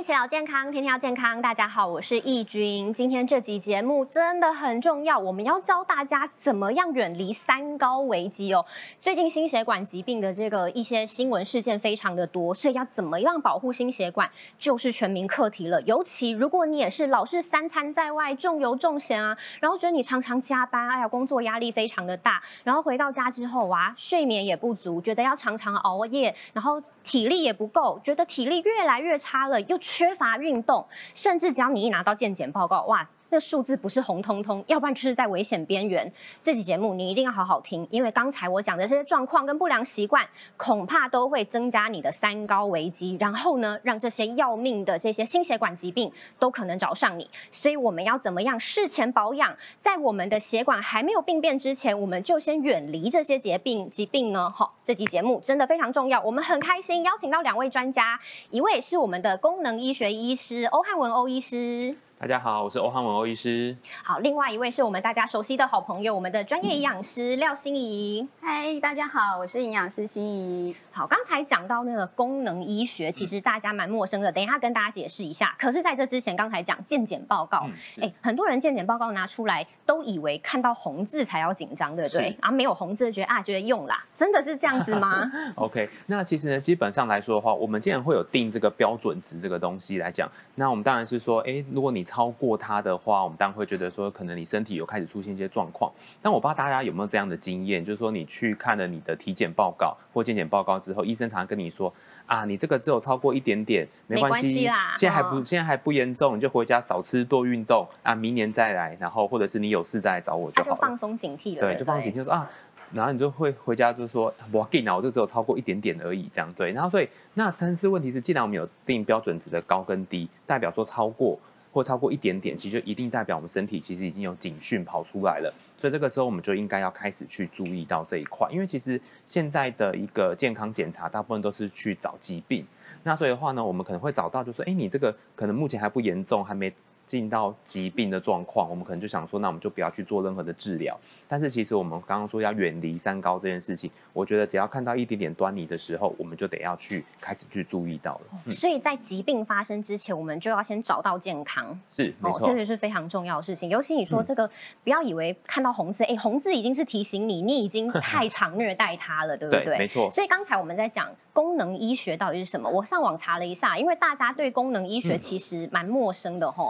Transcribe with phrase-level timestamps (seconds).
[0.00, 1.42] 一起聊健康，天天要健康。
[1.42, 2.90] 大家好，我是易君。
[2.94, 8.64] 今天这集节目真的很重要，我们要教大家怎么样远离三高危机哦。
[9.02, 15.82] 最近心血管疾病的这个一些新闻事件非常的多，所以要怎么样保护心血管，就是全民课题了。
[15.82, 29.78] 尤其如果你也是老是三餐在外，重油重咸啊，然后觉得你常常加班，哎呀，工作压力非常的大，然后回到家之后啊，睡眠也不足，觉得要常常熬夜，然后体力也不够，觉得体力越来越差了，又。
[29.92, 33.08] 缺乏运动，甚至只要你一拿到健检报告，哇！
[33.30, 36.12] 那数字不是红彤彤，要不然就是在危险边缘。
[36.42, 40.26] 这期节目你一定要好好听，因为刚才我讲的这些状况跟不良习惯，
[40.56, 47.30] 恐怕都会增加你的三高危机，然后呢，让这些要命的这些心血管疾病都可能找上你。
[47.50, 54.50] 所以我们要怎么样事前保养，在我们的血管还没有病变之前，我们就先远离这些疾病疾病呢？
[54.50, 58.18] 好，这期节目真的非常重要，我们很开心邀请到两位专家，
[58.50, 61.96] 一位是我们的功能医学医师欧汉文欧医师。
[62.20, 63.74] 大家好，我是欧汉文欧医师。
[64.04, 68.28] 好，另外一位是我们大家熟悉的好朋友，我们的专业营养师廖心怡。
[68.42, 70.76] 嗨，大家好，我是营养师心怡。
[70.92, 75.54] 好，刚才讲到那个功能医学，其实大家蛮陌生的，等一下跟大家解释一下。
[75.58, 77.66] 可是在这之前，刚才讲健检报告，
[78.02, 82.36] 哎，很多人健检报告拿出来，都以为看到红字才要紧张，对不对？
[82.42, 85.32] 啊，没有红字觉得啊，觉得用啦，真的是这样子吗？
[85.56, 95.92] OK，那其实呢，基本上来说的话，我们既然会有定这个标准值这个东西来讲，那我们当然是说，哎，如果你超过它的话，我们当然会觉得说，可能你身体有开始出现一些状况。
[96.20, 101.92] 但我不知道大家有没有这样的经验，就是说你去看了你的体检报告或健检报告之后，医生常常跟你说
[102.26, 110.74] 啊，你这个只有超过一点点，没关系啦，现在还不现在还不严重，你就回家少吃多运动啊，明年再来，然后或者是你有事再来找我就好了。
[110.74, 112.50] 就放松警惕了，对，就放松警惕说啊。
[112.92, 116.72] 然后你就会回家就说我给脑，我就只有超过一点点而已，这样对。
[116.72, 121.38] 然后所以那但是问题是，既然我们有定标准值的高跟低，代表说超过
[121.72, 125.52] 或超过一点点，其实就一定代表我们身体其实已经有警讯跑出来了。
[125.78, 132.66] 所以这个时候我们就应该要开始去注意到这一块，因为其实现在的一个健康检查大部分都是去找疾病。
[133.02, 136.72] 那所以的话呢，我们可能会找到就说，哎，你这个可能目前还不严重，还没。
[137.10, 140.96] 进到疾病的状况，我们可能就想说，那我们就不要去做任何的治疗。
[141.26, 148.52] 但是其实我们刚刚说要远离三高这件事情，我觉得只要看到一点点端倪的时候，我们就得要去开始去注意到了。
[148.52, 153.68] 所以在疾病发生之前，我们就要先找到健康，是没错，这个是非常重要的事情。
[153.68, 154.48] 尤其你说这个，
[154.84, 159.76] 不要以为看到红字，哎，红字已经是提醒你，你已经 太常虐待它了，对不对？
[159.78, 160.08] 没错。
[160.12, 166.68] 所以刚才我们在讲功能医学到底是什么，我上网查了一下，因为大家对功能医学其实蛮陌生的吼。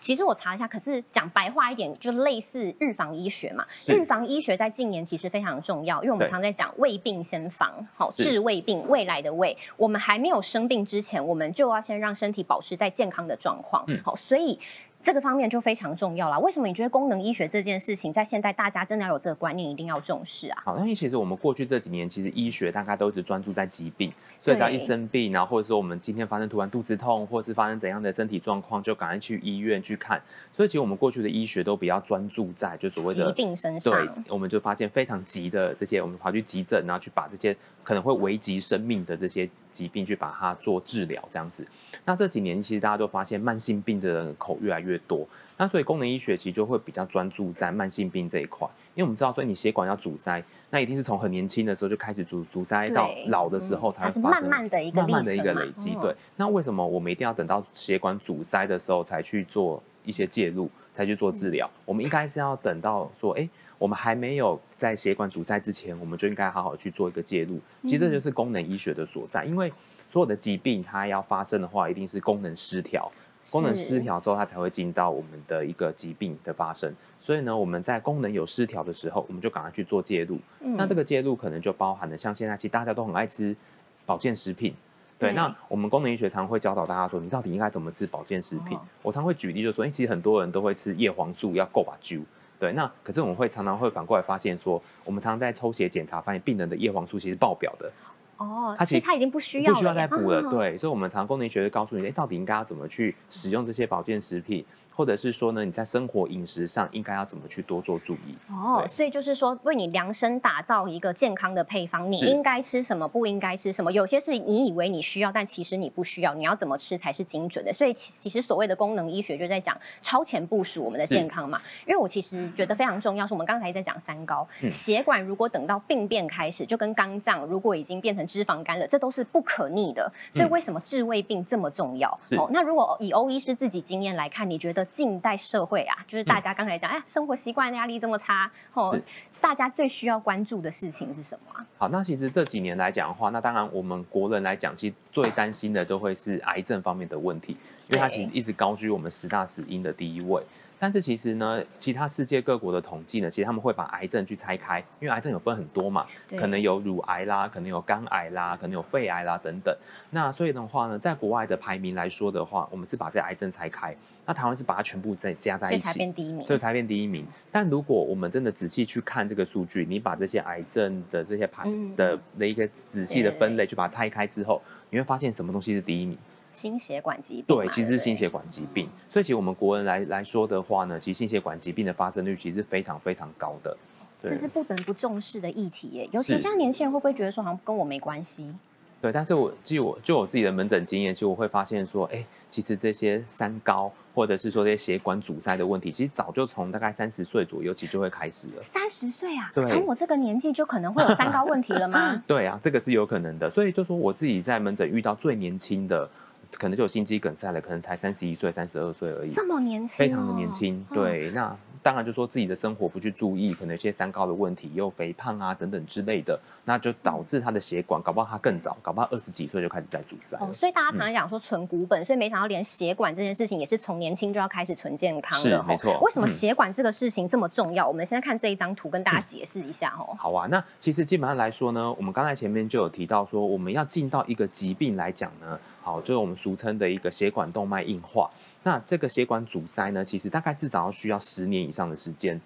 [0.00, 3.66] 其实我查一下，可是讲白话一点，就类似预防医学嘛。
[3.88, 13.84] 预防医学在近年其实非常重要，因为我们常在讲未病先防，好治胃病，未来的胃，我们还没有生病之前，我们就要先让身体保持在健康的状况。
[14.04, 14.58] 好，所以。
[15.00, 16.38] 这个方面就非常重要了。
[16.40, 20.62] 为什么你觉得功能医学这件事情在现代大家真的要有这个观念，一定要重视啊？
[20.64, 30.20] 好，因为其实我们过去这几年，其实医学大家都一直专注在疾病，所以只要一生病，然后或者说我们今天发生突然肚子痛，或是发生怎样的身体状况，就赶快去医院去看。
[30.52, 33.92] 所以其实我们过去的医学都比较专注在就所谓的疾病身上。
[33.94, 37.56] 对，我们就发现非常急的这些，我们跑去急诊，然后去把这些
[37.88, 41.66] 可能会危及生命的这些疾病去把它做治疗，这样子。
[42.04, 45.26] 那这几年其实大家都发现慢性病的人口越来越多。
[45.56, 55.96] 那所以功能医学其实就会比较专注在慢性病这一块，因为我们知道，所以你血管要阻塞，那一定是从很年轻的时候就开始阻阻塞到老的时候才是慢慢的一个慢慢的一个累积。
[56.02, 61.68] 对，那为什么我们一定要等到血管阻塞的时候才去做一些介入，才去做治疗？
[61.86, 67.58] 我们应该是要等到说，哎，我们还没有在血管阻塞之前，我们就应该好好去做一个介入。
[67.82, 69.72] 其实这就是功能医学的所在，因为
[70.08, 73.10] 所有的疾病它要发生的话，一定是功能失调。
[73.50, 76.92] 功能失调之后，它才会进到我们的一个疾病的发生。
[77.18, 80.38] 所以呢，我们在功能有失调的时候，我们就赶快去做介入。
[80.60, 83.56] 那这个介入可能就包含了像现在其实大家都很爱吃
[84.04, 84.74] 保健食品，
[85.18, 85.32] 对。
[85.32, 88.78] 那我们功能医学常会教导大家说，你到底应该怎么吃保健食品？
[89.00, 92.22] 我常会举例就说，哎，其实很多人都会吃叶黄素，要够把灸。
[92.58, 92.72] 对。
[92.72, 97.90] 那可是我们会常常会反过来发现说，我们常常在抽血检查发现病人的叶黄素其实爆表的。
[98.38, 104.64] 哦，它其实它已经不需要不需要再补了，对，所以，我们常功能学会告诉你，哎，到底应该要怎么去使用这些保健食品，
[104.98, 108.36] 或者是说呢，你在生活饮食上应该要怎么去多做注意。
[108.50, 113.92] 哦，所以就是说，为你量身打造一个健康的配方，你应该吃什么，不应该吃什么。
[113.92, 116.34] 有些是你以为你需要，但其实你不需要。
[116.34, 117.72] 你要怎么吃才是精准的？
[117.72, 121.62] 所以其其实所谓的功能医学就在讲超前部署我们的健康嘛。
[121.86, 130.10] 因为我其实觉得非常重要，是我们刚才在讲三高，嗯血管如果等到病变开始，就跟肝脏如果已经变成脂肪肝了，这都是不可逆的。
[130.32, 132.18] 所以嗯为什么治胃病这么重要？
[132.28, 138.98] 是哦，那如果以欧医师自己经验来看，你觉得近代社会啊，就是大家刚才讲，哎、生活习惯压力这么差，哦，
[139.40, 141.66] 大家最需要关注的事情是什么啊？
[141.78, 147.56] 好，那其实这几年来讲的话，那当然我们国人来讲，其实最担心的都会是癌症方面的问题，
[147.88, 150.42] 因为它其实一直高居我们十大死因的第一位。
[150.78, 159.76] 但是其实呢，其他世界各国的统计呢，其实他们会把癌症去拆开，因为癌症有分很多嘛，可能有乳癌啦，可能有肝癌啦，可能有肺癌啦等等。
[160.10, 165.98] 那所以的话呢，在国外的排名来说的话，我们是把这些癌症拆开，那台湾是把它全部再加在所以才一起。
[165.98, 166.46] 变第一名。
[166.46, 167.26] 所以才变第一名。
[167.50, 176.16] 但如果我们真的仔细去看这个数据，你把这些癌症的这些排嗯的的一个仔细的分类，去把它拆开之后，你会发现什么东西是第一名？
[176.58, 178.88] 心血管疾病，对，其实是心血管疾病。
[179.08, 183.76] 所以其实我们国人来来说的话呢，其实心血管疾病的发生率其实是非常非常高的。
[184.20, 186.08] 这是不得不重视的议题耶。
[186.10, 188.52] 尤其像年轻人会不会觉得说，好像跟我没关系？
[189.00, 198.60] 对，但是我就我就我自己的门诊经验，其实我会发现说，哎，其实这些三高或者是说这些血管阻塞的问题，其实早就从大概三十岁左右其实就会开始了。
[198.60, 202.20] 三十岁啊，对从我这个年纪就可能会有三高问题了吗？
[202.26, 203.48] 对啊，这个是有可能的。
[203.48, 206.10] 所以就说我自己在门诊遇到最年轻的，
[206.52, 210.84] 可能就有心肌梗塞了，可能才三十一岁、三十二岁而已，这么年轻、哦，非常的年轻。
[210.90, 220.36] 嗯对，那当然就说自己的生活不去注意，可能有些三高的问题，又肥胖啊等等之类的，那就导致他的血管，搞不好他更早，搞不好二十几岁就开始在阻塞。
[220.40, 227.86] 哦，所以大家常常讲说存股本，所以没想到连血管这件事情也是从年轻就要开始存健康是的吼没错为什么嗯血管这个事情这么重要？
[227.86, 230.14] 我们现在看这一张图，跟大家解释一下哦。
[230.18, 238.30] 好啊，那其实基本上来说呢，我们刚才前面就有提到说，我们要进到一个疾病来讲呢，好，就是我们俗称的一个血管动脉硬化。
[238.62, 242.38] 那这个血管阻塞呢，其实大概至少要需要十年以上的时间。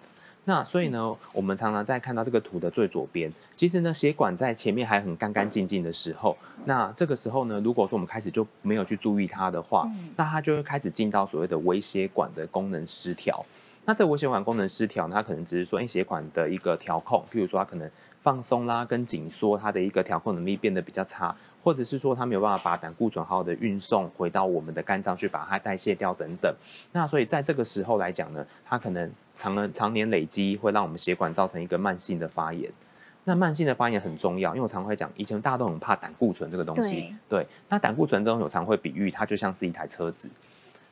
[0.44, 6.36] 那所以呢，我们常常在看到这个图的最左边，其实呢，血管在前面还很干干净净的时候，
[6.66, 13.44] 那这个时候呢，如果说我们开始就没有去注意它的话，嗯那它就会开始进到所谓的微血管的功能失调。
[13.84, 17.90] 那这微血管功能失调呢，它可能只是说，哎，血管的一个调控，譬如说它可能
[18.22, 26.54] 放松啦，跟紧缩，它的一个调控能力变得比较差，或者是说它没有办法把胆固醇好好的运送回到我们的肝脏去把它代谢掉等等。
[26.92, 32.70] 那所以在这个时候来讲呢，它可能常年常年累积会让我们血管造成一个慢性的发炎。
[33.24, 37.14] 那慢性的发炎很重要，因为我常会讲，以前大家都很怕胆固醇这个东西。
[37.28, 40.28] 对，那胆固醇这种我常会比喻，它就像是一台车子。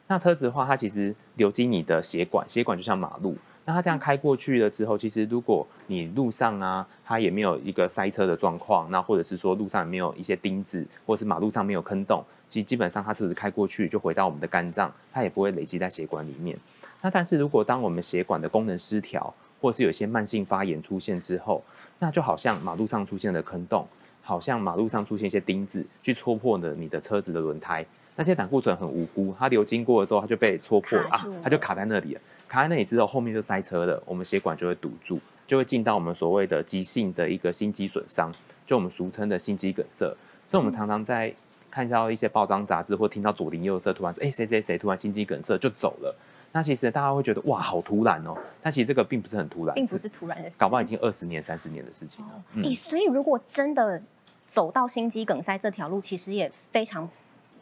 [0.07, 3.37] 那车子的话，它其实流经你的血管，血管就像马路。
[3.71, 16.59] 那它这样开过去了之后，其实如果你路上啊，它也没有一个塞车的状况，那或者是说路上也没有一些钉子，或者是马路上没有坑洞，其实基本上它车子开过去就回到我们的肝脏，它也不会累积在血管里面。
[17.01, 21.63] 那但是如果当我们血管的功能失调，或是有一些慢性发炎出现之后，
[22.01, 23.87] 那就好像马路上出现了坑洞，
[24.21, 27.87] 好像马路上出现一些钉子，去戳破了你的车子的轮胎。
[28.17, 32.21] 那些胆固醇很无辜，它流经过的时候，它就被戳破了，它就卡在那里了。
[32.51, 38.35] 卡在那里之后，后面就塞车了，我们血管就会堵住，就会进到我们所谓的急性的一个心肌损伤，
[38.67, 40.05] 就我们俗称的心肌梗塞。
[40.51, 41.33] 所以，我们常常在
[41.71, 46.13] 看到一些报章杂志，或听到左邻右舍突然说：“哎、谁谁谁突然心肌梗塞就走了。”
[46.51, 48.37] 那其实大家会觉得哇，好突然哦。
[48.61, 52.33] 但其实这个并不是很突然，并不是突然的事，搞不好已经二十年、三十年的事情了。
[52.55, 54.03] 嗯诶，所以如果真的
[54.49, 57.09] 走到心肌梗塞这条路，其实也非常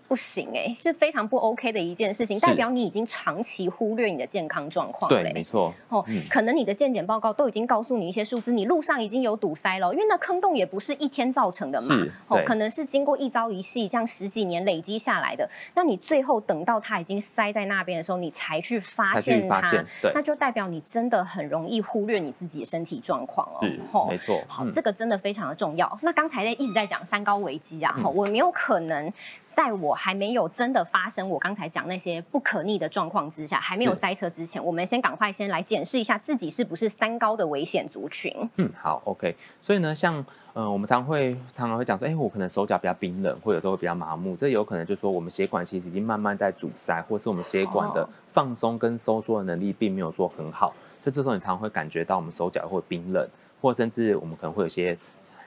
[0.08, 5.72] 不行哎、是非常不 OK 的一件事情，代表你已经长期忽略你的健康状况对，没错。
[5.91, 15.48] 哦，嗯可能你的健检报告都已经告诉你一些数字，你路上已经有堵塞了，因为那坑洞也不是一天造成的嘛是，哦，可能是经过一朝一夕这样十几年累积下来的。
[15.74, 19.70] 那你最后等到它已经塞在那边的时候，你才去发现它，
[20.15, 23.46] 那就代表你真的很容易忽略你自己的身体状况
[23.93, 24.06] 哦。
[24.08, 24.43] 没错。
[24.48, 25.98] 好，嗯这个真的非常的重要。
[26.03, 29.12] 那刚才在一直在讲三高危机啊，嗯哈、我没有可能
[29.58, 38.32] 在我还没有真的发生我刚才讲那些不可逆的状况之下，还没有塞车之前，我们先赶快先来检视一下自己是不是三高的危险族群。
[38.55, 39.34] 嗯，好，OK。
[39.60, 50.72] 所以呢，像嗯，我们常会常常会讲说，哎、我可能手脚比较冰冷，或者有时候会比较麻木，这有可能就是说我们血管其实已经慢慢在阻塞，或是我们血管的哦放松跟收缩的能力并没有说很好。
[51.03, 53.29] 这这时候你常常会感觉到我们手脚会冰冷，
[53.60, 54.96] 或甚至我们可能会有些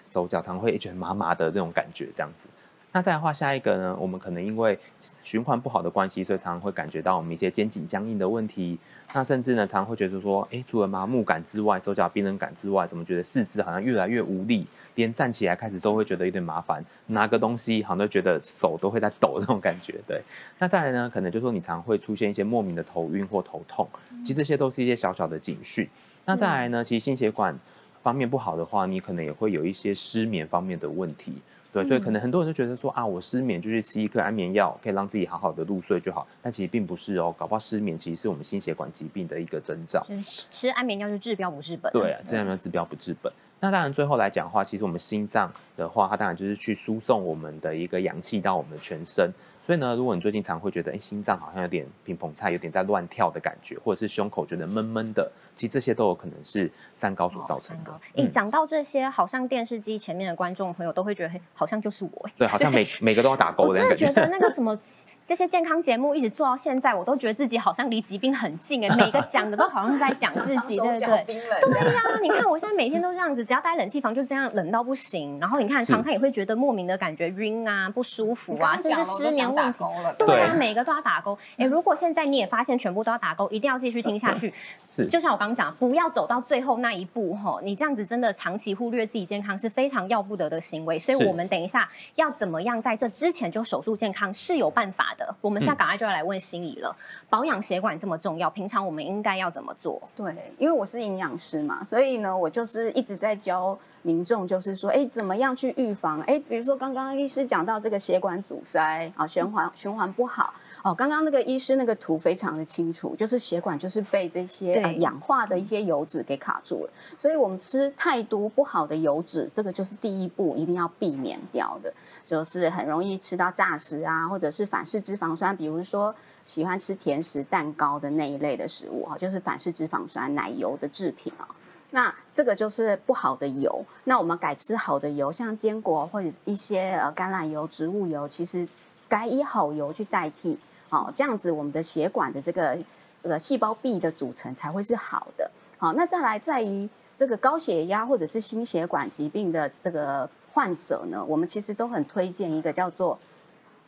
[0.04, 2.50] 手脚常会觉得麻麻的那种感觉，这样子。
[2.94, 4.78] 那再的话，下一个呢，我们可能因为
[5.24, 8.78] 循环不好的关系，所以常常会感觉到我们一些肩颈僵硬的问题。
[9.14, 19.96] 那甚至呢，常常会觉得说，哎，除了麻木感之外，手脚冰冷感之外，怎么觉得四肢好像越来越无力，连站起来开始都会觉得有点麻烦，拿个东西好像都觉得手都会在抖那种感觉。
[20.06, 20.22] 对，
[20.60, 23.88] 那再来呢，可能就说你常会出现一些莫名的头晕或头痛，
[24.22, 25.88] 其实这些都是一些小小的警讯。
[26.26, 27.58] 那再来呢，其实心血管
[28.04, 31.36] 方面不好的话，你可能也会有一些失眠方面的问题。
[31.74, 36.28] 对，所以可能很多人都觉得说啊，我失眠就去吃一颗安眠药，可以让自己好好的入睡就好。
[36.42, 40.06] 但其实并不是哦，搞不好失眠其实是我们心血管疾病的一个征兆。
[40.52, 41.92] 吃安眠药就治标不治本。
[41.94, 43.32] 对，吃安眠药治标不治本。
[43.60, 49.32] 那当然最后来讲的话，其实我们心脏的话，它当然就是去输送我们的一个氧气到我们的全身。
[49.64, 55.32] 所以呢，如果你最近常会觉得，哎，心脏好像有点乒乓菜，有点在乱跳的感觉，或者是胸口觉得闷闷的。
[55.56, 57.92] 其实这些都有可能是三高所造成的。
[58.16, 62.30] 哎，讲到这些，好像电视机前面的观众朋友都会觉得，好像就是我。
[62.38, 63.94] 对，好像每每个都要打勾的感觉。
[63.94, 64.78] 我真的觉得那个 什么。
[65.24, 71.24] 这些健康节目一直做到现在，我都觉得自己好像离疾病很近哎，每个讲的都好像是在讲自己，对不对？
[71.26, 75.40] 对呀，你看我现在每天都这样子，只要待冷气房就这样冷到不行。
[75.40, 79.80] 然后你看常常也会觉得莫名的感觉晕啊、不舒服啊，甚至失眠问题。
[80.18, 81.38] 对啊，每个都要打勾。
[81.56, 84.54] 哎，如果现在你也发现全部都要打勾，一定要继续听下去。
[84.94, 87.60] 是，就像我刚刚讲，不要走到最后那一步哈。
[87.64, 91.00] 你这样子真的长期忽略自己健康是非常要不得的行为。
[91.00, 95.34] 所以我们等一下要怎么样在这之前就守住健康是有办法的。
[95.42, 95.98] 我们现在赶快。
[95.98, 96.96] 就要来问心仪了，
[97.30, 100.00] 保养血管这么重要，平常我们应该要怎么做？
[100.16, 106.22] 对，因为我是营养师嘛，所以呢，我就是一直在教民众，就是说，哎，怎么样去预防？
[106.22, 110.54] 哎，比如说刚刚医师讲到这个血管阻塞啊，循环循环不好
[110.84, 110.94] 哦。
[110.94, 121.94] 刚刚那个医师那个图非常的清楚，就是血管就是被这些氧化的一些油脂给卡住了，所以我们吃太多不好的油脂，这个就是第一步一定要避免掉的，
[122.24, 125.82] 就是很容易吃到炸食啊，或者是反式脂肪酸，比如。
[125.82, 126.16] 说
[126.46, 131.44] 喜欢吃甜食、蛋糕的那一类的食物哈，就是反式脂肪酸、奶油的制品啊。
[131.92, 133.86] 那这个就是不好的油。
[134.06, 138.68] 那我们改吃好的油，像坚果或者一些呃橄榄油、植物油，其实
[139.08, 142.78] 改以好油去代替，哦，这样子我们的血管的这个
[143.22, 145.50] 呃细胞壁的组成才会是好的。
[145.78, 153.20] 好，那再来在于这个高血压或者是心血管疾病的这个患者呢，我们其实都很推荐一个叫做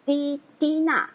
[0.05, 1.09] 低低钠。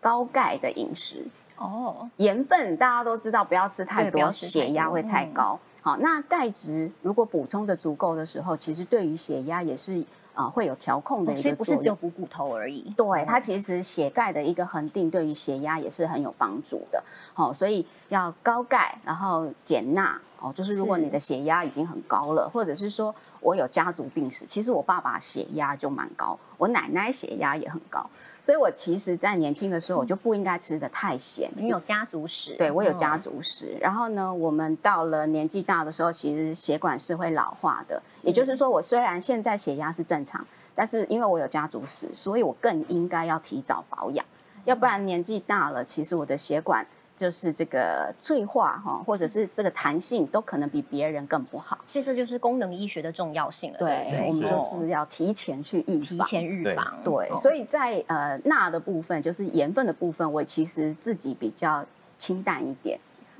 [0.00, 1.26] 高钙的饮食
[1.56, 5.58] 哦，盐分大家都知道不要吃太多，血压会太高。
[5.80, 10.04] 好，那钙质如果补充的足够的时候，其实对于血压也是
[10.34, 11.56] 啊会有调控的一个作用。
[11.56, 12.92] 不是只有补骨头而已。
[12.96, 17.02] 对，它其实血钙的一个恒定，对于血压也是很有帮助的。
[17.32, 20.20] 好，所以要高钙，然后减钠。
[20.40, 28.08] 哦，就是如果你的血压已经很高了，或者是说我有家族病史，其实我爸爸血压就蛮高，我奶奶血压也很高。
[28.40, 31.50] 所以，我其实，在年轻的时候，我就不应该吃的太咸。
[31.56, 32.54] 你有家族史？
[32.56, 33.76] 对，我有家族史。
[33.80, 38.00] 然后呢，我们到了年纪大的时候，其实血管是会老化的。
[38.22, 44.24] 也就是说，我虽然现在血压是正常，但是因为我有家族史，所以我更应该要提早保养。
[44.64, 46.86] 要不然年纪大了，其实我的血管。
[47.18, 53.78] 就是这个脆化哈，或者是这个弹性都可能比别人更不好，所以这就是功能医学的重要性了。
[53.80, 57.00] 对，我们就是要提前去预防，提前预防。
[57.02, 61.84] 对，所以在呃钠的部分，就是盐分的部分，我其实自己比较
[62.16, 62.96] 清淡一点。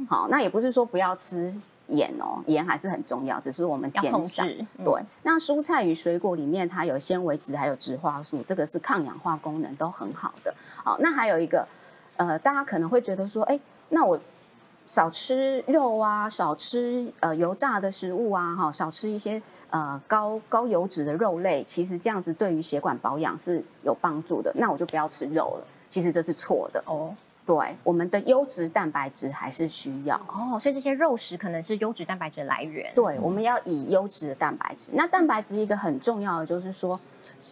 [0.09, 1.53] 好，那也不是说不要吃
[1.87, 4.43] 盐哦，盐还是很重要，只是我们减少。
[4.85, 10.53] 对，那蔬菜与水果里面它有纤维质，还有植化素，这个是抗氧化功能都很好的。
[10.83, 11.65] 好，那还有一个。
[12.19, 13.59] 呃，大家可能会觉得说，哎，
[13.89, 14.21] 那我
[14.87, 24.53] 少吃肉啊，少吃呃油炸的食物啊，哈，少吃一些呃高高油脂的肉类，其实这样子对于血管保养是有帮助的。
[24.57, 25.67] 那我就不要吃肉了。
[25.89, 27.15] 其实这是错的哦。
[27.47, 30.59] 对，我们的优质蛋白质还是需要哦。
[30.61, 32.93] 所以这些肉食可能是优质蛋白质的来源。
[32.95, 34.91] 对，我们要以优质的蛋白质。
[34.93, 36.99] 那蛋白质一个很重要的就是说，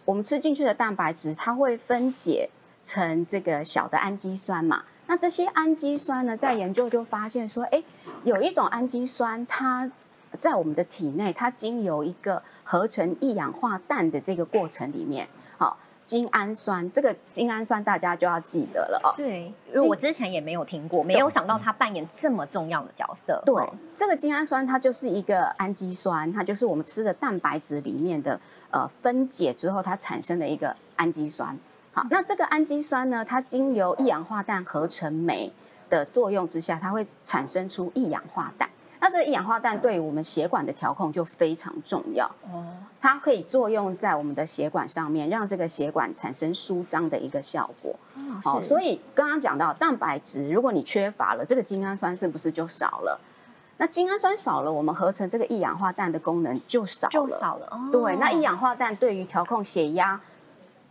[0.05, 2.49] 我们吃进去的蛋白质，它会分解。
[2.87, 7.83] 成这个小的氨基酸嘛，那这些氨基酸呢，在研究就发现说，哎，
[8.23, 9.91] 有一种氨基酸，它
[10.39, 15.27] 在我们的体内，它经由一个合成一氧化氮的这个过程里面，
[15.57, 19.11] 好，精氨酸，这个精氨酸大家就要记得了哦。
[19.17, 23.43] 对，因为我之前也没有听过，没有想到它扮演这么重要的角色。
[23.45, 23.53] 对，
[23.93, 28.39] 这个精氨酸它就是一个氨基酸，它就是我们吃的蛋白质里面的
[28.71, 31.57] 呃分解之后它产生的一个氨基酸。
[31.97, 33.25] 好，那这个氨基酸呢？
[33.25, 35.51] 它经由一氧化氮合成酶
[35.89, 38.69] 的作用之下，它会产生出一氧化氮。
[38.99, 42.27] 那这个一氧化氮对于我们血管的调控就非常重要。
[42.51, 42.67] 哦，
[43.01, 47.95] 它可以作用在我们的血管上面，让这个血管产生舒张的一个效果。
[48.43, 53.19] 好、哦，所以以刚刚讲到蛋白质，如果你缺乏了，这个精氨酸是不是就少了？
[53.77, 57.11] 那精氨酸少了，我们合成这个一氧化氮的功能就少了。
[57.11, 57.67] 就少了。
[57.71, 60.21] 哦对，那一氧化氮对于调控血压，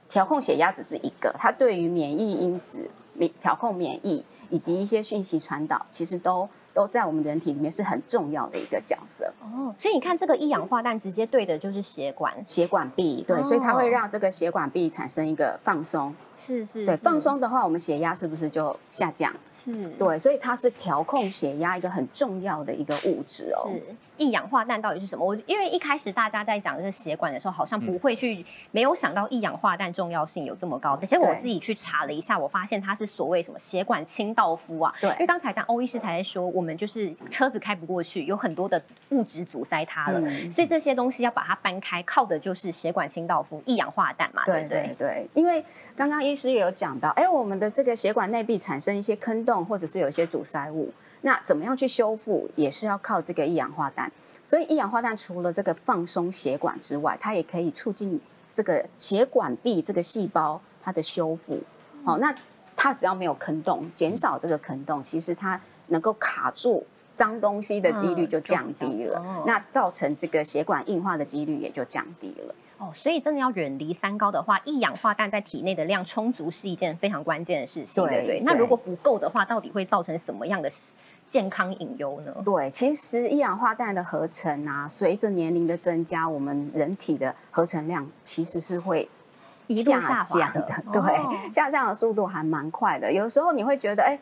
[0.08, 9.32] 调控血压只是一个，它对于免疫因子、免调控免疫以及一些讯息传导，其实都都在我们人体里面是很重要的一个角色。
[9.40, 16.14] 哦，所以你看这个一氧化氮直接对的就是血管，血管壁，对，哦所以它会让这个血管壁产生一个放松。
[16.46, 19.32] 是是，对，放松的话，我们血压是不是就下降？
[19.58, 23.70] 是，对，所以它是调控血压一个很重要的一个物质哦。
[23.72, 25.26] 是一氧化氮到底是什么？
[25.26, 30.96] 我因为一开始大家在讲这个血管的时候，好像不会去、没有想到一氧化氮重要性有这么高。
[30.98, 34.94] 结果我自己去查了一下，我发现它是所谓什么血管清道夫啊。
[35.00, 44.96] 对因为刚才讲欧医师才在说，我们就是车子开不过去，有很多的物质阻塞它了，嗯所以这些东西要把它搬开，靠的就是血管清道夫一氧化氮嘛，对对不对对？
[44.98, 45.62] 对，因为
[45.94, 54.12] 刚刚医师也有讲到，哎，我们的这个血管内壁产生一些坑洞，或者是有一些阻塞物，那怎么样去修复，也是要靠这个一氧化氮。
[54.44, 58.20] 所以一氧化氮除了这个放松血管之外，它也可以促进
[58.52, 61.58] 这个血管壁这个细胞它的修复。
[62.04, 62.32] 好、那
[62.76, 72.54] 它只要没有坑洞，减少这个坑洞，其实它能够卡住脏东西的几率嗯就降低了，那造成这个血管硬化的几率也就降低了。
[72.78, 78.40] 哦，所以真的要远离三高的话，一氧化氮在体内的量充足是一件非常关键的事情，对对不对？
[78.40, 80.70] 那如果不够的话，到底会造成什么样的
[81.28, 82.34] 健康隐忧呢？
[82.44, 89.08] 对，其实一氧化氮的合成啊，随着年龄的增加，我们人体的合成量其实是会
[89.66, 93.12] 一路下降的， 哦对，下降的速度还蛮快的。
[93.12, 94.18] 有时候你会觉得，哎，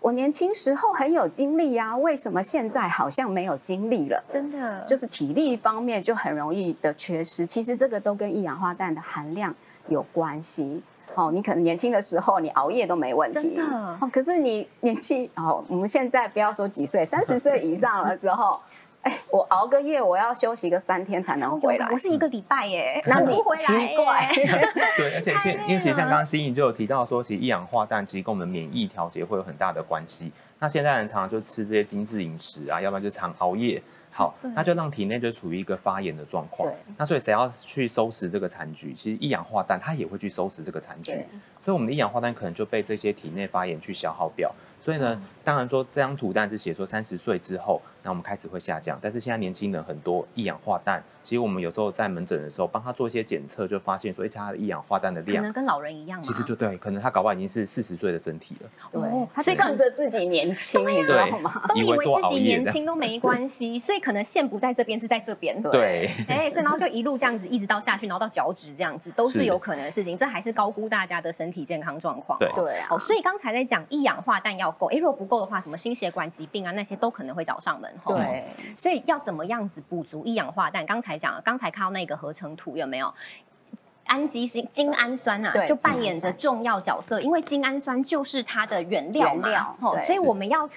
[0.00, 4.22] 我年轻时候很有精力呀、为什么现在好像没有精力了？
[4.28, 7.44] 真的就是体力方面就很容易的缺失。
[7.44, 9.54] 其实这个都跟一氧化氮的含量
[9.88, 10.82] 有关系。
[11.16, 13.62] 哦，你可能年轻的时候你熬夜都没问题，真的
[14.00, 18.58] 哦，可是你年纪哦，我们现在不要说几岁，三十岁以上了之后，
[19.04, 21.96] 哎，我熬个夜，我要休息个三天才能回来我。
[21.96, 24.30] 是一个礼拜耶，那你不回来 奇怪
[24.96, 25.32] 对，而且
[25.68, 30.32] 因为其实像了刚刚新颖就有提到说，其实一氧化氮其实跟我们的免疫调节会有很大的关系。
[30.58, 33.80] 那现在人常常就吃这些精致饮食啊，要不然就常熬夜。
[34.10, 36.76] 好，那就让体内就处于一个发炎的状况对。
[36.96, 41.26] 那所以谁要去收拾这个残局，其实一氧化氮它也会去收拾这个残局对。
[41.64, 44.54] 所以我们的一氧化氮可能就被这些体内发炎去消耗掉。
[44.80, 48.96] 所以呢，当然说这张图蛋是写说三十岁之后，那我们开始会下降。
[49.02, 56.22] 但是现在年轻人很多一氧化氮，其实我们有时候在门诊的时候帮他做一些检测，就发现说，哎，他的一氧化氮的量可能跟老人一样嘛。
[56.22, 58.70] 其实就对，可能他搞不好已经是四十岁的身体了。
[58.92, 61.62] 对哦，他所以仗着自己年轻，你知道吗？
[61.66, 65.60] 都以以为自己年轻都没关系，所以可能线不在这边，是在这边。
[65.62, 70.16] 对， 哎，所以然后就一路这样子，一直到下去，然后到脚趾这样子，都是是有可能的事情。
[70.18, 72.38] 这还是高估大家的身体健康状况。
[72.38, 77.90] 对哦对啊哦，所以刚才在讲一氧化氮要够，哎，如果不够的话，什么心血管疾病啊那些都可能会找上门。
[78.02, 78.44] 哦对，
[78.76, 80.84] 所以要怎么样子补足一氧化氮？
[80.84, 83.14] 刚才讲了，刚才看到那个合成图有没有？
[84.06, 90.68] 氨基酸、精氨酸啊，就扮演着重要角色，因为精氨酸就是它的原料嘛，哦所以我们要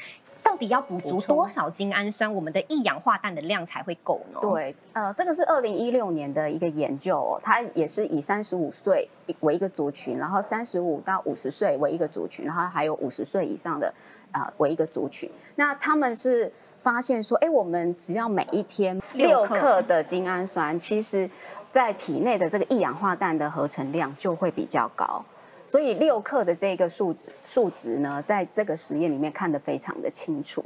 [0.41, 9.10] 到底要补足多少精氨酸，我们的一氧化氮的量才会够呢？，对，呃，这个是二零一六年的一个研究哦，它也是以三十五岁
[9.41, 13.93] 为一个族群，然后三十五到五十岁为一个族群，然后还有五十岁以上的
[14.32, 15.30] 呃为一个族群。
[15.56, 21.30] 那他们是发现说，哎，我们只要每一天六克的精氨酸，其实
[21.70, 25.24] 在体内的这个一氧化氮的合成量就会比较高。
[25.66, 30.63] 所以六克的这个数值数值呢，在这个实验里面看得非常的清楚。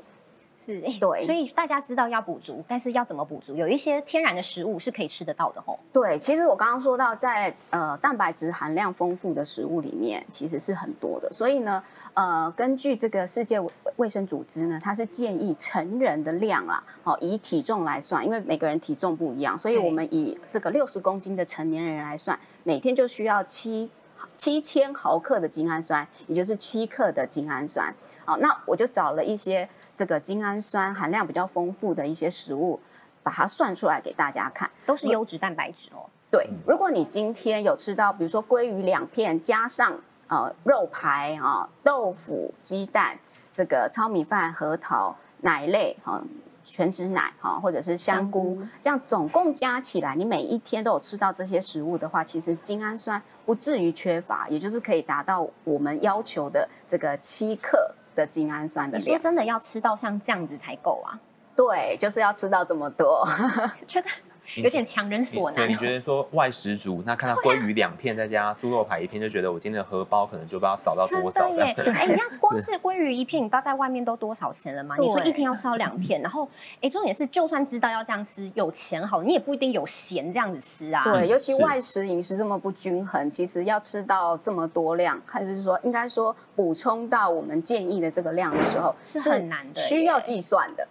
[0.65, 3.55] 是，对 所以大家知道要补足，但是要怎么补足？
[3.55, 5.79] 有一些天然的食物是可以吃得到的吼。
[5.91, 11.31] 对，其实我刚刚说到在，呃蛋白质含量丰富的食物里面，其实是很多的。
[11.31, 23.89] 所以呢，呃，根据这个世界卫卫生组织呢，它是建议成人的量啊，哦，以体重来算，因为每个人体重不一样，所以我们以这个六十公斤的成年人来算，每天就需要七
[24.35, 27.93] 七千毫克的精氨酸，也就是七克的精氨酸。
[28.23, 32.79] 好，那我就找了一些这个精氨酸含量比较丰富的一些食物，
[33.23, 34.69] 把它算出来给大家看。
[34.85, 36.09] 都是优质蛋白质哦。
[36.29, 43.19] 对，如果你今天有吃到，比如说鲑鱼两片，加上呃肉排啊、豆腐、鸡蛋、
[43.53, 46.23] 这个糙米饭、核桃、奶类哈、
[46.63, 59.05] 全脂奶哈，或者是香菇，香菇这样总共加起来，你每一天都有吃到这些食物的话，其实精氨酸不至于缺乏，也就是可以达到我们要求的这个七克的精氨酸的量。
[59.05, 61.19] 你说真的要吃到像这样子才够啊？
[61.55, 63.27] 对，就是要吃到这么多。
[63.87, 64.07] 觉得
[64.55, 65.65] 有点强人所难。
[65.65, 71.41] 对，你觉得说外食族，那看到鲑鱼两片再加猪肉排一片，就觉得我今天的荷包可能就不知道少到多少。
[71.41, 71.75] 真的耶！
[71.95, 74.95] 哎，你看 光是鲑鱼一片，你知道在外面都多少钱了吗？
[74.99, 76.49] 你说一天要烧两片，然后
[76.81, 81.03] 哎，重点是就算知道要这样吃，有钱好，你也不一定有闲这样子吃啊。
[81.03, 90.87] 对，尤其外食饮食这么不均衡，其实要吃到这么多量，还是说应该说补充到我们建议的这个量的时候，是很难的，需要计算的。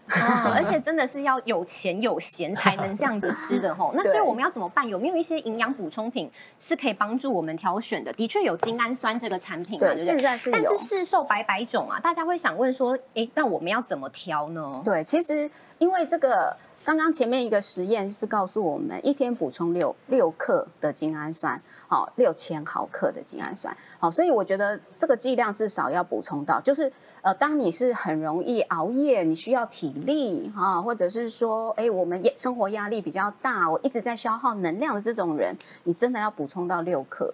[0.54, 3.92] 而且真的是要有钱有闲才能这样子吃的吼。
[3.96, 4.86] 那所以我们要怎么办？
[4.86, 8.12] 有没有一些营养补充品是可以帮助我们挑选的？
[8.12, 14.70] 的确有精氨酸这个产品，对，现在是但是市售百百种啊，大家会想问说，哎，那我们要怎么挑呢？
[14.84, 16.56] 对，其实因为这个。
[16.82, 26.90] 刚刚前面一个实验是告诉我们，一天补充六六克的精氨酸，好，六千毫克的精氨酸，好，所以我觉得这个剂量至少要补充到，就是
[27.20, 37.32] 呃，当你是很容易熬夜，你需要体力哈，或者是说，哎，我们生活压力比较大，我一直在消耗能量的这种人，你真的要补充到六克，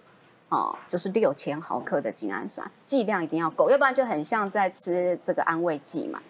[0.49, 6.21] 哦，就是六千毫克的精氨酸，剂量一定要够，要不然就很像在吃这个安慰剂嘛。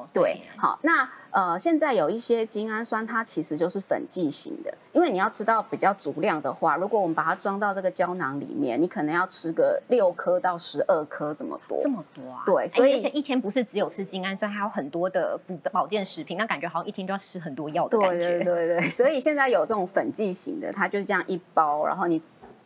[0.00, 12.42] 哦，对，好，那呃，现在有一些精氨酸，它其实就是粉剂型的，因为你要吃到比较足量的话，如果我们把它装到这个胶囊里面，你可能要吃个六颗到十二颗这么多，这么多啊？
[12.46, 18.16] 对，所以一天不是只有吃精氨酸，还有很多的补保健食品，那感觉好像一天就要吃很多药的感觉。
[18.16, 22.20] 对对对对，所以现在有这种粉剂型的，它就是这样一包，然后你。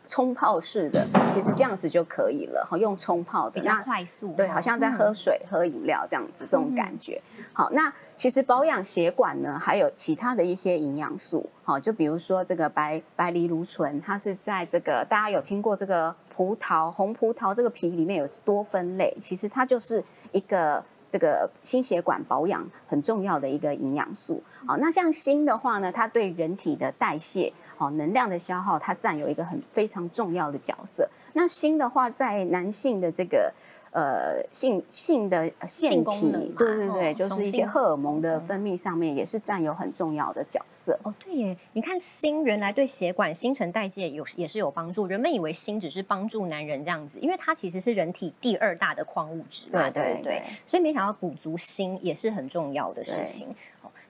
[0.07, 2.65] 冲泡式的，其实这样子就可以了。
[2.69, 7.21] 好，用冲泡的比较快速，对，好像在喝水、喝饮料这样子，这种感觉。
[7.53, 11.49] 好，那其实保养血管呢，还有其他的一些营养素。
[11.63, 24.43] 好，就比如说这个白白藜芦醇，它是在这个大家有听过这个葡萄红葡萄这个皮里面有多酚类，其实它就是一个这个心血管保养很重要的一个营养素。
[24.67, 27.51] 好，那像锌的话呢，它对人体的代谢。
[27.77, 31.07] 好，能量的消耗它占有一个很非常重要的角色。
[31.33, 33.53] 那锌的话，在男性的这个
[33.91, 40.97] 呃性性的腺体，对对对，就是一些荷尔蒙的分泌上面，也是占有很重要的角色。
[41.03, 45.05] 哦，对耶，你看锌原来对血管新陈代谢有也是有帮助。
[45.07, 49.89] 人们以为锌只是帮助男人这样子，因为它其实是人体第二大的矿物质嘛。
[49.89, 53.53] 对对对，所以没想到补足锌也是很重要的事情。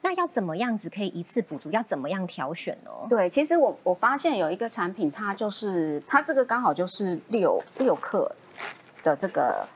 [0.05, 1.71] 那要怎么样子可以一次补足？
[1.71, 2.91] 要怎么样挑选呢？
[3.09, 8.31] 对，其实我我发现有一个产品，它就是它这个刚好就是六六克
[9.01, 9.67] 的这个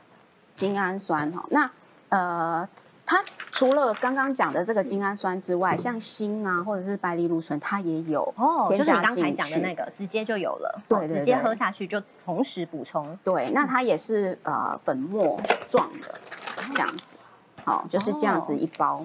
[0.54, 1.44] 精氨酸哈。
[1.50, 1.68] 那
[2.10, 2.68] 呃，
[3.04, 13.18] 它除了刚刚讲的这个精氨酸之外，像锌啊或者是白藜芦醇，它也有哦，就是你刚才讲的那个，直接就有了，对，直接喝下去就同时补充。
[13.24, 16.14] 对，那它也是呃粉末状的
[16.72, 17.16] 这样子，
[17.64, 19.04] 好，就是这样子一包。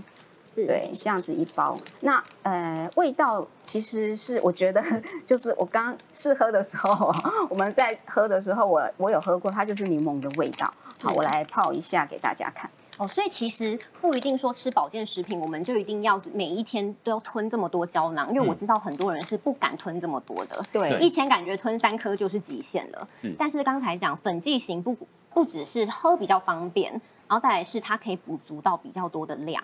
[0.56, 4.84] 对，这样子一包，那呃，味道其实是我觉得，
[5.26, 7.12] 就是我刚试喝的时候，
[7.50, 10.72] 我们在喝的时候，我我有喝过，它就是柠檬的味道。
[11.02, 12.70] 好，我来泡一下给大家看。
[12.98, 20.64] 哦，所以其实不一定说吃保健食品，我们就一定要每一天都要吞这么多胶囊，因为我知道很多人是不敢吞这么多的。
[20.72, 23.08] 对，一天感觉吞三颗就是极限了。
[23.24, 24.96] 嗯，但是刚才讲粉剂型不
[25.34, 29.64] 不只是喝比较方便，然后再来是它可以补足到比较多的量。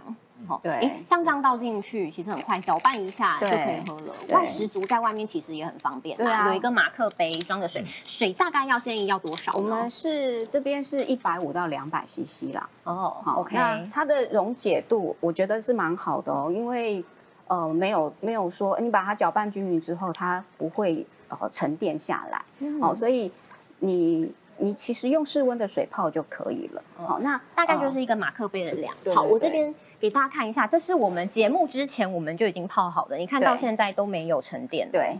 [0.64, 4.14] 对，像这样倒进去，其实很快，搅拌一下就可以喝了。
[4.32, 9.52] 外食族在外面其实也很方便，对啊，有一个马克杯装着水，水大概要建议要多少？
[9.54, 12.68] 我们是这边是一百五到两百 CC 啦。
[12.86, 13.56] 哦，好，OK。
[13.56, 17.06] 那它的溶解度我觉得是蛮好的哦，因为
[17.46, 22.44] 呃没有没有说你把它搅拌均匀之后，它不会呃沉淀下来，
[22.82, 23.32] 哦，所以
[23.78, 24.34] 你。
[24.58, 26.84] 你其实用室温的水泡就可以了。
[26.96, 28.94] 好，那大概就是一个马克杯的量。
[29.16, 34.88] 好，我这边给大家看一下，这是我们节目之前我们就已经泡好的，你看到现在都没有沉淀。
[34.92, 35.18] 对。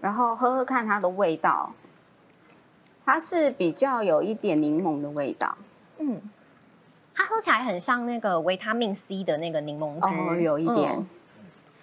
[0.00, 1.72] 然后喝喝看它的味道，
[3.06, 5.56] 它是比较有一点柠檬的味道。
[5.98, 6.20] 嗯，
[7.14, 10.18] 它喝起来很像那个维他命 C 的那个柠檬汁。
[10.18, 11.06] 哦，有一点，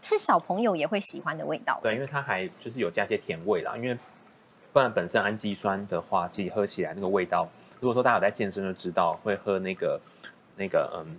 [0.01, 1.79] 是小朋友也会喜欢的味道。
[1.81, 3.97] 对，因为它还就是有加些甜味啦，因为。
[4.71, 7.47] 不然本身氨基酸的话，其实喝起来那个味道，
[7.79, 9.99] 如果说大家有在健身就知道，会喝那个
[10.55, 11.17] 那个嗯，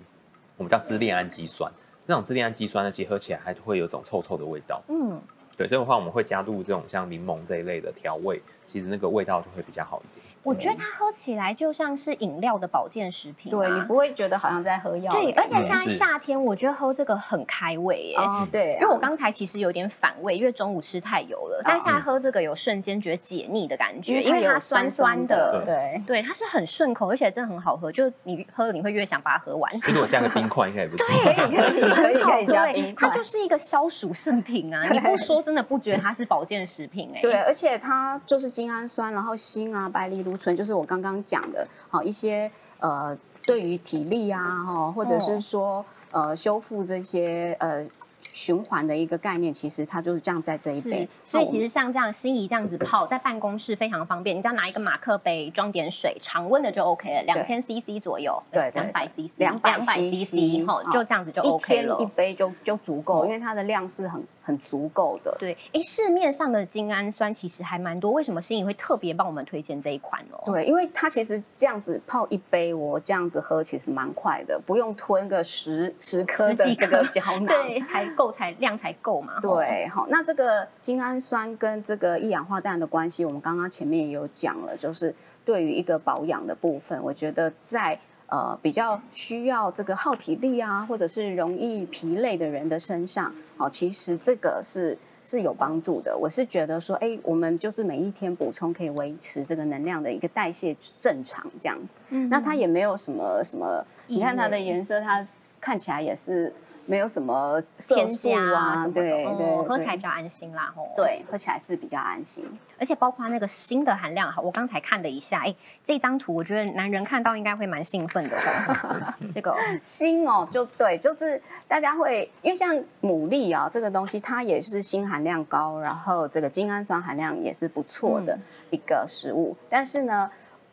[0.56, 1.70] 我们叫支链氨基酸，
[2.06, 4.82] 那种支链氨基酸呢，其实喝起来还会有种臭臭的味道。
[4.88, 5.20] 嗯，
[5.56, 10.19] 对，所以的话我们会加入这种像柠檬这一类的调味，其实那个味道就会比较好一点。
[10.42, 18.16] 我觉得它喝起来就像是饮料的保健食品、啊，对你不会觉得好像在喝药对，而且现在夏天，我觉得喝这个很开胃耶。
[18.16, 26.02] 哦，对啊，因为我刚才其实有点反胃，因为中午吃太油了，但现在喝这个有瞬间觉得解腻的感觉，因为它有酸酸的，对。
[26.06, 29.70] 对，它是很顺口，而且真的很好喝，就你喝了你会越想把它喝完。
[29.88, 31.06] 如果加个冰块应该也不错。
[31.06, 34.82] 可以可以可以可以加冰块它就是一个消暑圣品啊！
[34.90, 47.86] 你不说真的不觉得它是保健食品哎、对，而且它就是精氨酸，然后锌啊、白藜芦醇，就是我刚刚讲的，好一些呃，对于体力啊，哈，或者是哦说呃修复这些呃
[48.32, 62.10] 循环的一个概念，其实它就是这样在这一杯。，所以其实像这样心仪这样子泡，在办公室非常方便，你只要拿一个马克杯装点水，常温的就 OK 了，两千 CC 左右，对对两百 CC，两百 CC，哈，就这样子就 OK 了天一。
[62.12, 65.34] 杯就就足够，哦因为它的量是很很足够的。
[65.38, 70.42] 对，哎，市面上的精氨酸其实还蛮多，为什么心仪会特别帮我们推荐这一款哦？
[70.44, 77.46] 对，因为它其实这样子泡一杯，我这样子喝其实蛮快的，不用吞个十十颗的这个胶 囊。
[77.46, 79.34] 对，才够才量才够嘛。
[79.40, 87.98] 吼，对，好，那这个精氨酸跟这个一氧化氮的关系，我们刚刚前面也有讲了，就是对于一个保养的部分，我觉得在
[88.30, 96.16] 呃比较需要这个耗体力啊，或者是容易疲累的人的身上，哦，其实这个是是有帮助的。
[96.16, 101.98] 我是觉得说，哎，我们就是每一天补充可以维持这个能量的一个代谢正常这样子。
[102.08, 105.26] 嗯那它也没有什么什么，你看它的颜色，它
[105.60, 106.52] 看起来也是
[106.90, 110.72] 没有什么色添素加啊对哦对，喝起来比较安心啦。
[110.74, 112.44] 吼，对，喝起来是比较安心。
[112.80, 119.14] 而且包括那个锌的含量，好，我刚才看了一下，哎，这张图我觉得男人看到应该会蛮兴奋的哦。
[119.32, 129.56] 这个 锌哦，就对，就是大家会因为像牡蛎啊、这个东西，它也是锌含量高，然后这个精氨酸含量也是不错的嗯一个食物。
[129.68, 130.28] 但是呢，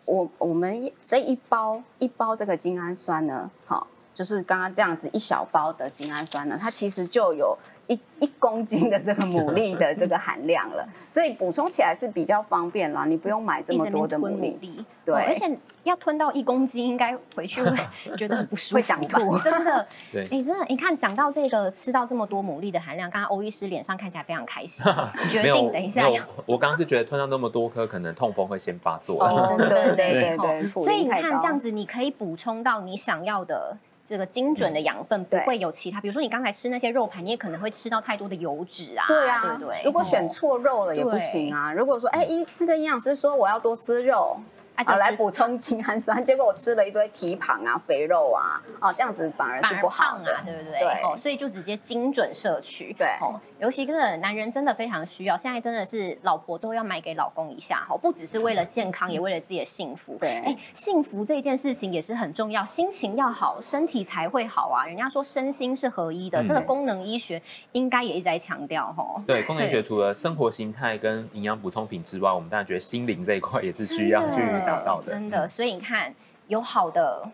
[0.05, 3.85] 我我们这一包一包这个精氨酸呢，好、
[4.17, 14.83] 就是刚刚这样子一小包的精氨酸呢，它其实就有一一公斤的这个牡蛎的这个含量了，所以补充起来是比较方便啦，你不用买这么多的牡蛎。
[15.05, 17.77] 对哦而且要吞到一公斤，应该回去会
[18.17, 19.87] 觉得很不舒服，会想吐真的。
[20.11, 24.83] 对哎，真的，你看讲到这个吃到这么多牡蛎的含量，刚刚欧医师脸上看起来非常开心，
[25.29, 26.23] 决定等一下要。
[26.47, 29.23] 我刚刚是觉得吞到那么多颗，可能痛风会先发作。
[29.23, 33.77] 哦，对对对哦对，所以你看这样子，子，你可以补充到你想要的。
[34.07, 39.83] 这个精准的养分不会有其他，比如说你刚才吃那些肉盘，你也可能会吃到太多的油脂啊，对啊，对不对？
[39.83, 41.73] 如果选哦错肉了也不行啊。
[41.73, 44.37] 如果说，哎，一那个营养师说我要多吃肉，
[44.85, 50.79] 啊，来补充精氨酸， 结果我吃了一堆蹄膀啊、肥肉啊，哦，这样子反而是不好的对不对？
[50.79, 52.93] 对哦，所以就直接精准摄取。
[52.93, 60.15] 对哦，尤其真的男人真的非常需要，现在真的是老婆都要买给老公一下，哈，不只是为了健康，也为了自己的幸福。
[60.19, 64.85] 对哎，幸福这件事情也是很重要，心情要好，身体才会好啊。
[64.85, 69.21] 人家说身心是合一的，嗯这个功能医学应该也一直在强调，哈。
[69.25, 75.11] 对，功能医学除了生活形态跟营养补充品之外，我们当然觉得心灵这一块也是需要去达到的。
[75.11, 76.13] 真的，所以你看，
[76.47, 77.27] 有好的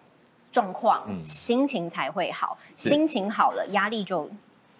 [0.51, 1.25] 状况，嗯。
[1.25, 4.29] 心情才会好，心情好了，压力就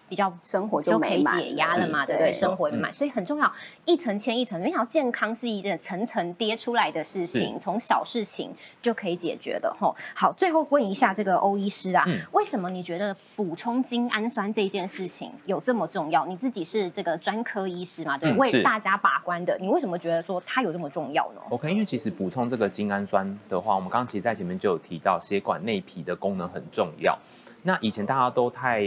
[0.08, 2.32] 比较生活就可以解压了嘛，嗯对不对？
[2.32, 3.52] 生活美满，所以很重要，
[3.84, 4.60] 一层牵一层。
[4.60, 8.50] 没想到健康是一件层层叠出来的事情，从小事情
[8.82, 9.94] 就可以解决的吼。
[10.14, 16.26] 好，最后问一下这个欧医师啊，嗯为什么你觉得补充精氨酸这件事情有这么重要？
[16.26, 27.18] 你自己是这个专科医师嘛，对，为大家把关的，你为什么觉得说它有这么重要呢？OK，因为其实补充这个精氨酸的话，我们刚刚其实在前面就有提到，血管内皮的功能很重要。
[27.62, 28.82] 那以前大家都太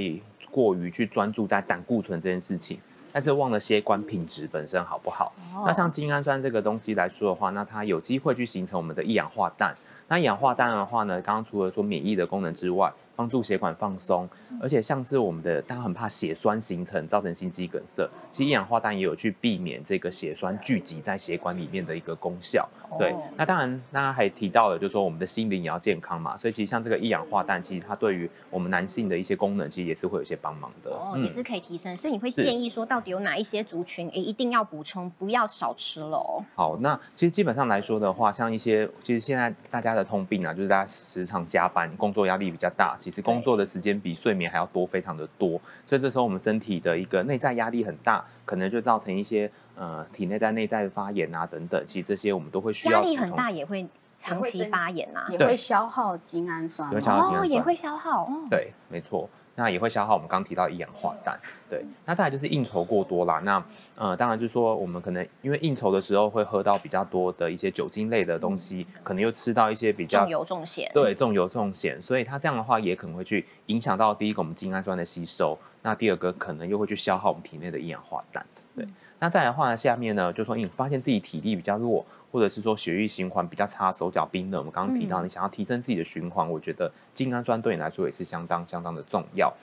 [0.51, 2.79] 过于去专注在胆固醇这件事情，
[3.11, 5.33] 但是忘了血管品质本身好不好。
[5.53, 9.75] 哦那像精氨酸这个东西来说的话，那它有机会去形成我们的一氧化氮。
[10.07, 14.29] 那一氧化氮的话呢，刚刚除了说免疫的功能之外，帮助血管放松，
[14.61, 22.69] 而且像是我们的大家很怕血栓形成造成心肌梗塞，其实一氧化氮也有去避免这个血栓聚集在血管里面的一个功效。
[22.97, 30.91] 对哦，那当然，大家还提到了，就是说我们的心灵也要健康嘛，所以其实像这个一氧化氮，其实它对于我们男性的一些功能，其实也是会有一些帮忙的。
[30.91, 36.43] 哦，也是可以提升，所以你会建议说，到底有哪一些族群，诶，一定要补充，不要少吃了哦。
[36.55, 45.51] 好，那其实基本上来说的话，像一些其实现在大家的通病啊，就是大家时常加班，工作压力比较大，其实工作的时间比睡眠还要多，非常的多。
[45.85, 51.81] 所以这时候我们身体的一个内在压力很大，可能就造成一些呃体内在内在的发炎啊等等。
[51.87, 53.87] 其实这些我们都会需要压力很大，也会
[54.19, 55.25] 长期发炎啊。
[55.29, 58.47] 也对会消耗精氨酸也会消耗精氨哦，也会消耗哦。
[58.49, 59.29] 对，没错。
[59.57, 61.37] 那也会消耗我们刚刚提到一氧化氮。
[61.67, 63.39] 对，那再来就是应酬过多啦。
[63.39, 63.61] 那
[63.95, 70.91] 呃，当然就是说我们可能因为应酬的时候会喝到比较多的一些酒精类的东西，可能又吃到一些比较重油重咸。
[70.93, 78.45] 对，重油重咸，所以它这样的话也可能会去影响到第一个我们精氨酸的吸收，那第二个可能又会去消耗我们体内的一氧化氮。
[78.75, 82.05] 对，那再来的话呢，下面呢就说你发现自己体力比较弱。
[82.31, 84.59] 或者是说血液循环比较差，手脚冰冷。
[84.59, 89.53] 我们刚刚提到，你想要提升自己的循环，我觉得精氨酸对你来说也是相当相当的重要。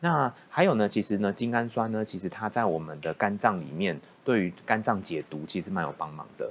[0.00, 6.50] 那还有呢，其实呢，精氨酸呢，其实它在我们的肝脏里面，对于肝脏解毒其实蛮有帮忙的。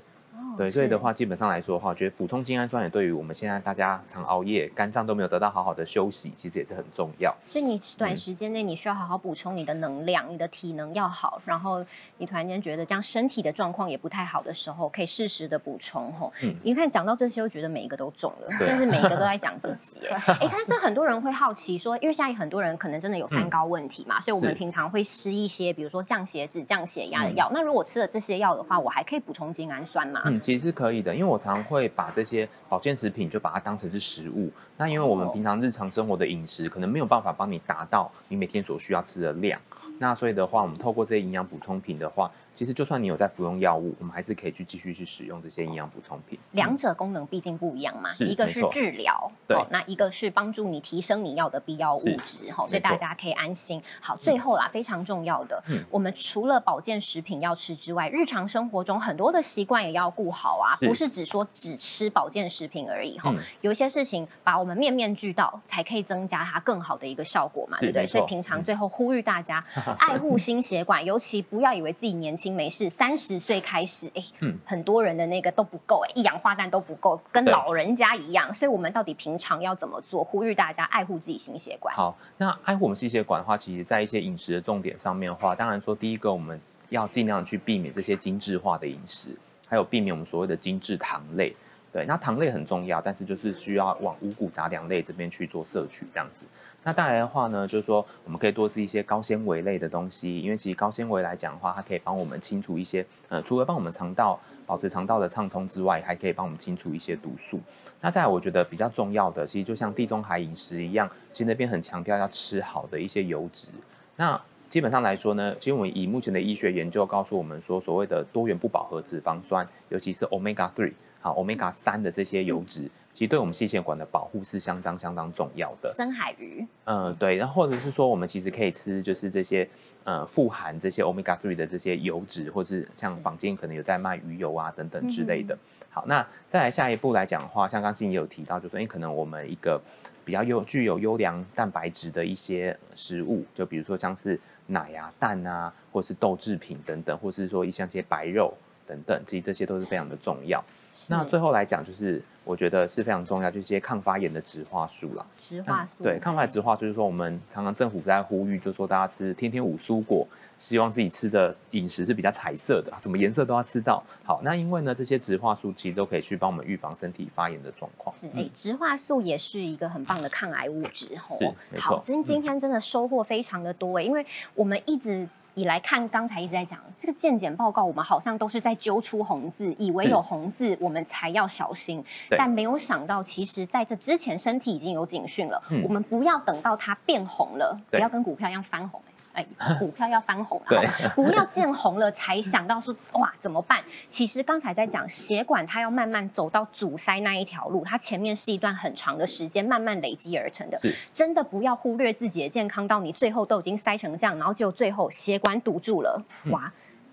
[0.62, 7.36] 对，所以的话，基本上来说的话，我觉得补充精氨酸也对于我们现在大家常熬夜，肝脏都没有得到好好的休息，其实也是很重要。
[7.48, 11.84] 所以你短时间内你需要好好补充你的能量，你的体能要好，然后
[12.20, 16.32] 你突然间觉得这样身体的状况也不太好的时候，可以适时的补充吼。
[16.44, 19.98] 嗯，你看讲到这些，我觉得每一个都中了， 但是每一个都在讲自己。
[20.08, 27.50] 哎，但是很多人会好奇说，因为现在很多人可能真的有三高问题嘛，所以我们平常会吃一些，比如说降血脂、降血压的药。
[27.52, 30.22] 那如果吃了这些药的话，我还可以补充精氨酸吗？
[30.26, 31.14] 嗯，其实是可以的。
[31.14, 39.60] 因为我常会把这些保健食品就把它当成是食物，那因为我们平常日常生活的饮食可能没有办法帮你达到你每天所需要吃的量，
[39.98, 42.32] 那所以的话，我们透过这些营养补充品的话。
[42.56, 46.38] 其实就算你有在服用药物，我们还是可以去继续去使用这些营养补充品。
[46.52, 53.82] 两者功能毕竟不一样嘛，一个是治疗，对，那一个是帮助你提升你要的必要物质，哈，所以大家可以安心。
[54.00, 68.06] 好，最后啦，非常重要的，我们除了保健食品要吃之外，日常生活中很多的习惯也要顾好啊，不是只说只吃保健食品而已，哈，有一些事情把我们面面俱到，才可以增加它更好的一个效果嘛，对不对？
[68.06, 69.64] 所以平常最后呼吁大家
[69.98, 72.52] 爱护心血管，尤其不要以为自己年轻。
[72.52, 78.54] 没事，三十岁开始，哎，嗯，很多人的那个都不够，哎，一氧化氮都不够，跟老人家一样。
[78.54, 80.22] 所以，我们到底平常要怎么做？
[80.22, 81.96] 呼吁大家爱护自己心血管。
[81.96, 89.30] 好，那爱护我们心血管的话，其实在一些饮食的重点上面的话，当然说，第一个我们要尽量去避免这些精致化的饮食，
[89.68, 91.56] 还有避免我们所谓的精致糖类。
[91.94, 96.46] 对，那糖类很重要，但是就是需要往五谷杂粮类这边去做摄取，这样子。
[96.84, 107.60] 那带来的话呢，就是说我们可以多吃一些高纤维类的东西，因为其实高纤维来讲的话，它可以帮我们清除一些，呃，除了帮我们肠道保持肠道的畅通之外，还可以帮我们清除一些毒素。
[108.00, 113.68] 那再来，我觉得比较重要的，其实就像地中海饮食一样，其实那边很强调要吃好的一些油脂。
[114.16, 120.94] 那基本上来说呢，其实我们以目前的医学研究告诉我们说，所谓的多元不饱和脂肪酸，尤其是 omega three。
[121.24, 125.94] 好，omega 三的这些油脂，其实对我们心血管的保护是相当相当重要的。
[125.96, 129.68] 深海鱼，嗯，对，然后或者是说，我们其实可以吃，就是这些
[130.04, 135.58] 呃富含这些 omega three 的这些油脂，或是像坊间可能有在卖鱼油啊等等之类的。
[135.90, 139.82] 好，那再来下一步来讲的话，像刚才也有提到，就说，哎，可能我们一个
[140.24, 148.54] 比较优具有优良蛋白质的一些食物，就比如说像是奶啊、蛋啊，或是豆制品等等，或是说一像些白肉
[148.88, 150.64] 等等，其实这些都是非常的重要。
[151.08, 155.26] 那最后来讲，就是我觉得是非常重要，就是一些抗发炎的植化素啦。
[155.40, 164.04] 植化素对抗发炎植化素，就是说我们常常政府在呼吁，就说大家吃天天五蔬果，希望自己吃的饮食是比较彩色的，什么颜色都要吃到。
[164.24, 168.16] 好，那因为呢，这些植化素其实都可以去帮我们预防身体发炎的状况。
[168.16, 171.18] 是，哎，植化素也是一个很棒的抗癌物质。
[171.18, 171.38] 吼，
[171.70, 172.00] 没错。
[172.04, 175.28] 今今天真的收获非常的多哎，因为我们一直。
[175.54, 185.62] 以来看，刚才一直在讲这个健检报告，我们好像都是在揪出红字，以为有红字我们才要小心，但没有想到，其实在这之前身体已经有警讯了。
[185.84, 189.02] 我们不要等到它变红了，不要跟股票一样翻红。
[189.34, 189.46] 哎，
[189.80, 193.80] 股票要翻红了，不要见红了才想到说哇怎么办？
[194.10, 200.80] 其实刚才在讲血管，它要慢慢走到阻塞那一条路，它前面是一段很长的时间慢慢累积而成的。
[201.14, 206.72] 真的不要忽略自己的健康，到你最后都已经塞成这样，然后就最后血管堵住了，哇！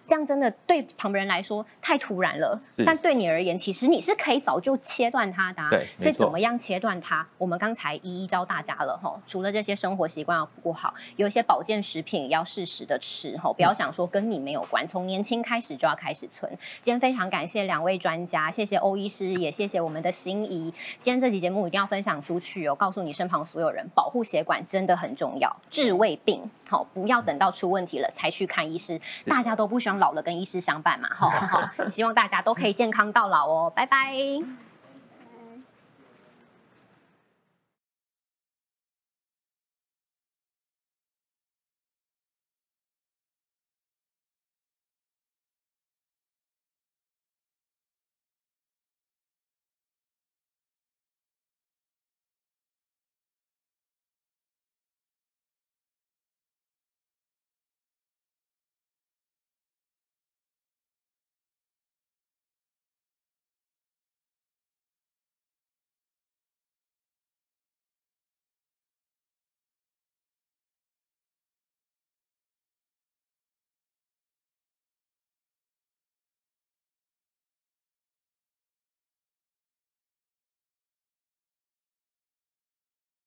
[0.09, 5.63] 这样真的对旁边人来说太突然了，但对你而言，其实你是可以早就切断它的。
[5.69, 7.27] 对，所以怎么样切断它？
[7.37, 9.21] 我们刚才一一教大家了哈。
[9.27, 16.51] 除了这些生活习惯要顾好，有一些保健食品要适时的吃哈，不要想说跟你没有关，从年轻开始就要开始存。
[16.81, 20.73] 今天非常感谢两位专家，谢谢欧医师，也谢谢我们的心仪。
[21.01, 28.99] 今天这期节目一定要分享出去哦，告诉你身旁所有人，保护血管真的很重要，治胃病好，不要等到出问题了才去看医师。
[29.27, 29.98] 大家都不希望。
[29.99, 34.68] 老了跟医师相伴嘛，好好， 希望大家都可以健康到老哦，拜拜。